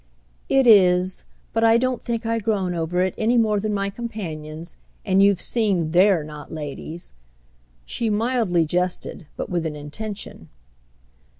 "It 0.49 0.65
is, 0.65 1.25
but 1.53 1.63
I 1.63 1.77
don't 1.77 2.03
think 2.03 2.25
I 2.25 2.39
groan 2.39 2.73
over 2.73 3.03
it 3.03 3.13
any 3.19 3.37
more 3.37 3.59
than 3.59 3.71
my 3.71 3.91
companions—and 3.91 5.21
you've 5.21 5.39
seen 5.39 5.91
they're 5.91 6.23
not 6.23 6.51
ladies!" 6.51 7.13
She 7.85 8.09
mildly 8.09 8.65
jested, 8.65 9.27
but 9.37 9.47
with 9.51 9.63
an 9.63 9.75
intention. 9.75 10.49